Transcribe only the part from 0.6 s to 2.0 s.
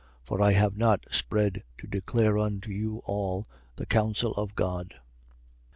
not spread to